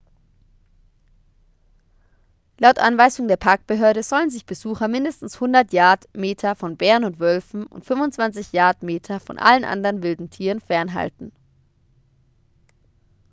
laut 2.57 2.79
anweisung 2.79 3.27
der 3.27 3.37
parkbehörde 3.37 4.01
sollen 4.01 4.31
sich 4.31 4.47
besucher 4.47 4.87
mindestens 4.87 5.35
100 5.35 5.71
yard/meter 5.73 6.55
von 6.55 6.75
bären 6.75 7.03
und 7.03 7.19
wölfen 7.19 7.67
und 7.67 7.85
25 7.85 8.51
yard/meter 8.51 9.19
von 9.19 9.37
allen 9.37 9.63
anderen 9.63 10.01
wilden 10.01 10.31
tieren 10.31 10.59
fernhalten! 10.59 11.31